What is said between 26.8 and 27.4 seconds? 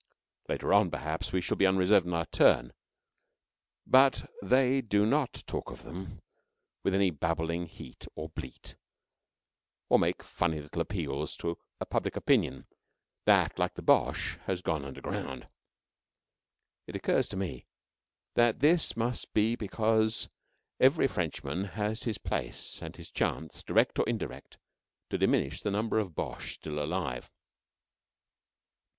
alive.